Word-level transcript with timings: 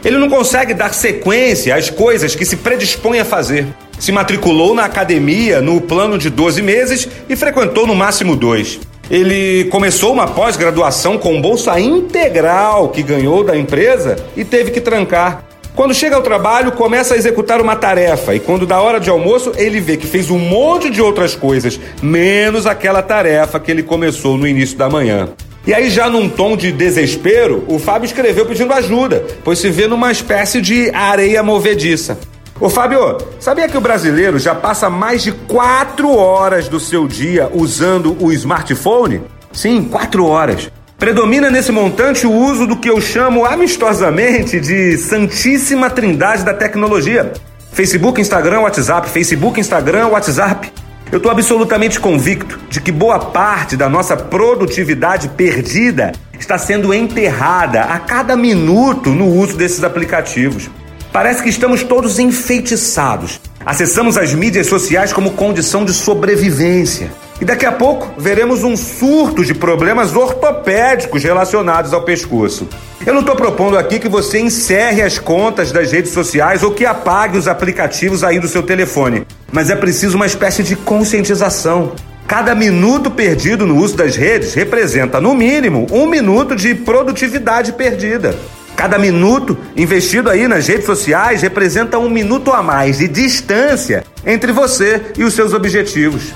Ele 0.05 0.17
não 0.17 0.29
consegue 0.29 0.73
dar 0.73 0.93
sequência 0.93 1.75
às 1.75 1.89
coisas 1.89 2.33
que 2.33 2.45
se 2.45 2.55
predispõe 2.55 3.19
a 3.19 3.25
fazer. 3.25 3.67
Se 3.99 4.11
matriculou 4.11 4.75
na 4.75 4.85
academia 4.85 5.61
no 5.61 5.81
plano 5.81 6.17
de 6.17 6.29
12 6.29 6.61
meses 6.61 7.07
e 7.27 7.35
frequentou 7.35 7.87
no 7.87 7.95
máximo 7.95 8.35
dois. 8.35 8.79
Ele 9.09 9.65
começou 9.65 10.13
uma 10.13 10.27
pós-graduação 10.27 11.17
com 11.17 11.41
bolsa 11.41 11.79
integral 11.79 12.89
que 12.89 13.01
ganhou 13.01 13.43
da 13.43 13.57
empresa 13.57 14.17
e 14.35 14.43
teve 14.43 14.71
que 14.71 14.81
trancar. 14.81 15.43
Quando 15.73 15.93
chega 15.93 16.15
ao 16.15 16.23
trabalho, 16.23 16.71
começa 16.71 17.13
a 17.13 17.17
executar 17.17 17.61
uma 17.61 17.75
tarefa 17.75 18.33
e 18.33 18.39
quando 18.39 18.65
dá 18.65 18.81
hora 18.81 18.99
de 18.99 19.09
almoço, 19.09 19.51
ele 19.55 19.79
vê 19.79 19.95
que 19.95 20.07
fez 20.07 20.29
um 20.29 20.39
monte 20.39 20.89
de 20.89 21.01
outras 21.01 21.35
coisas, 21.35 21.79
menos 22.01 22.65
aquela 22.65 23.01
tarefa 23.01 23.59
que 23.59 23.71
ele 23.71 23.83
começou 23.83 24.37
no 24.37 24.47
início 24.47 24.77
da 24.77 24.89
manhã. 24.89 25.29
E 25.67 25.73
aí, 25.73 25.89
já 25.89 26.09
num 26.09 26.29
tom 26.29 26.57
de 26.57 26.71
desespero, 26.71 27.63
o 27.67 27.77
Fábio 27.77 28.05
escreveu 28.07 28.45
pedindo 28.45 28.73
ajuda, 28.73 29.23
pois 29.43 29.59
se 29.59 29.69
vê 29.69 29.85
numa 29.85 30.11
espécie 30.11 30.61
de 30.61 30.89
areia 30.91 31.43
movediça. 31.43 32.17
Ô 32.59 32.71
Fábio, 32.71 33.19
sabia 33.39 33.69
que 33.69 33.77
o 33.77 33.81
brasileiro 33.81 34.39
já 34.39 34.55
passa 34.55 34.89
mais 34.89 35.21
de 35.21 35.31
quatro 35.31 36.15
horas 36.17 36.67
do 36.67 36.79
seu 36.79 37.07
dia 37.07 37.47
usando 37.53 38.17
o 38.19 38.33
smartphone? 38.33 39.21
Sim, 39.53 39.83
quatro 39.83 40.25
horas. 40.25 40.71
Predomina 40.97 41.51
nesse 41.51 41.71
montante 41.71 42.25
o 42.25 42.31
uso 42.31 42.65
do 42.65 42.75
que 42.75 42.89
eu 42.89 42.99
chamo 42.99 43.45
amistosamente 43.45 44.59
de 44.59 44.97
Santíssima 44.97 45.91
Trindade 45.91 46.43
da 46.43 46.51
Tecnologia: 46.51 47.31
Facebook, 47.71 48.19
Instagram, 48.19 48.61
WhatsApp, 48.61 49.07
Facebook, 49.07 49.59
Instagram, 49.59 50.07
WhatsApp. 50.07 50.73
Eu 51.11 51.17
estou 51.17 51.31
absolutamente 51.31 51.99
convicto 51.99 52.59
de 52.71 52.81
que 52.81 52.91
boa 52.91 53.19
parte 53.19 53.77
da 53.77 53.87
nossa 53.87 54.17
produtividade 54.17 55.29
perdida 55.29 56.11
está 56.39 56.57
sendo 56.57 56.91
enterrada 56.91 57.81
a 57.81 57.99
cada 57.99 58.35
minuto 58.35 59.11
no 59.11 59.27
uso 59.27 59.55
desses 59.55 59.83
aplicativos. 59.83 60.71
Parece 61.17 61.41
que 61.41 61.49
estamos 61.49 61.81
todos 61.81 62.19
enfeitiçados. 62.19 63.41
Acessamos 63.65 64.19
as 64.19 64.35
mídias 64.35 64.67
sociais 64.67 65.11
como 65.11 65.31
condição 65.31 65.83
de 65.83 65.91
sobrevivência. 65.91 67.11
E 67.41 67.43
daqui 67.43 67.65
a 67.65 67.71
pouco 67.71 68.21
veremos 68.21 68.63
um 68.63 68.77
surto 68.77 69.43
de 69.43 69.55
problemas 69.55 70.15
ortopédicos 70.15 71.23
relacionados 71.23 71.91
ao 71.91 72.03
pescoço. 72.03 72.69
Eu 73.03 73.15
não 73.15 73.21
estou 73.21 73.35
propondo 73.35 73.79
aqui 73.79 73.97
que 73.97 74.07
você 74.07 74.39
encerre 74.39 75.01
as 75.01 75.17
contas 75.17 75.71
das 75.71 75.91
redes 75.91 76.11
sociais 76.11 76.61
ou 76.61 76.69
que 76.69 76.85
apague 76.85 77.35
os 77.35 77.47
aplicativos 77.47 78.23
aí 78.23 78.39
do 78.39 78.47
seu 78.47 78.61
telefone, 78.61 79.25
mas 79.51 79.71
é 79.71 79.75
preciso 79.75 80.17
uma 80.17 80.27
espécie 80.27 80.61
de 80.61 80.75
conscientização. 80.75 81.93
Cada 82.27 82.53
minuto 82.53 83.09
perdido 83.09 83.65
no 83.65 83.77
uso 83.77 83.97
das 83.97 84.15
redes 84.15 84.53
representa, 84.53 85.19
no 85.19 85.33
mínimo, 85.33 85.87
um 85.89 86.05
minuto 86.05 86.55
de 86.55 86.75
produtividade 86.75 87.73
perdida. 87.73 88.35
Cada 88.77 88.99
minuto 88.99 89.57
investido 89.75 90.29
aí 90.29 90.47
nas 90.47 90.67
redes 90.67 90.85
sociais 90.85 91.41
representa 91.41 91.97
um 91.97 92.11
minuto 92.11 92.53
a 92.53 92.61
mais 92.61 92.99
de 92.99 93.07
distância 93.07 94.03
entre 94.23 94.51
você 94.51 95.13
e 95.17 95.23
os 95.23 95.33
seus 95.33 95.51
objetivos. 95.51 96.31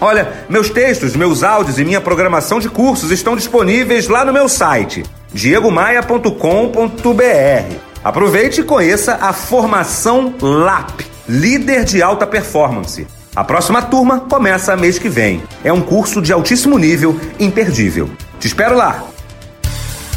Olha, 0.00 0.32
meus 0.48 0.70
textos, 0.70 1.14
meus 1.14 1.42
áudios 1.42 1.78
e 1.78 1.84
minha 1.84 2.00
programação 2.00 2.58
de 2.58 2.70
cursos 2.70 3.10
estão 3.10 3.36
disponíveis 3.36 4.08
lá 4.08 4.24
no 4.24 4.32
meu 4.32 4.48
site, 4.48 5.04
diegomaia.com.br. 5.30 7.76
Aproveite 8.02 8.62
e 8.62 8.64
conheça 8.64 9.18
a 9.20 9.34
formação 9.34 10.34
LAP, 10.40 11.02
líder 11.28 11.84
de 11.84 12.02
alta 12.02 12.26
performance. 12.26 13.06
A 13.36 13.44
próxima 13.44 13.82
turma 13.82 14.20
começa 14.20 14.74
mês 14.74 14.98
que 14.98 15.10
vem. 15.10 15.42
É 15.62 15.70
um 15.70 15.82
curso 15.82 16.22
de 16.22 16.32
altíssimo 16.32 16.78
nível, 16.78 17.20
imperdível. 17.38 18.08
Te 18.40 18.46
espero 18.46 18.74
lá. 18.74 19.04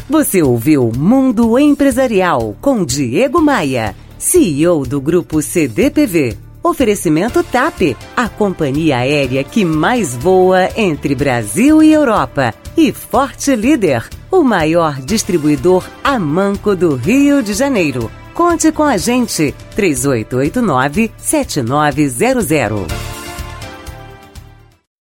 Você 0.09 0.41
ouviu 0.41 0.89
Mundo 0.95 1.59
Empresarial 1.59 2.55
com 2.61 2.85
Diego 2.85 3.41
Maia, 3.41 3.93
CEO 4.17 4.85
do 4.85 5.01
Grupo 5.01 5.41
CDPV. 5.41 6.37
Oferecimento 6.63 7.43
TAP, 7.43 7.97
a 8.15 8.29
companhia 8.29 8.99
aérea 8.99 9.43
que 9.43 9.65
mais 9.65 10.15
voa 10.15 10.69
entre 10.77 11.13
Brasil 11.13 11.83
e 11.83 11.91
Europa. 11.91 12.53
E 12.77 12.93
Forte 12.93 13.53
Líder, 13.53 14.07
o 14.31 14.43
maior 14.43 15.01
distribuidor 15.01 15.83
a 16.01 16.17
manco 16.17 16.73
do 16.73 16.95
Rio 16.95 17.43
de 17.43 17.53
Janeiro. 17.53 18.09
Conte 18.33 18.71
com 18.71 18.83
a 18.83 18.95
gente, 18.95 19.53
3889 19.75 21.11
7900. 21.17 23.16